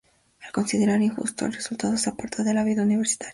Al 0.43 0.51
considerar 0.51 0.99
injusto 1.03 1.45
el 1.45 1.53
resultado, 1.53 1.95
se 1.95 2.09
aparta 2.09 2.41
de 2.43 2.55
la 2.55 2.63
vida 2.63 2.81
universitaria. 2.81 3.29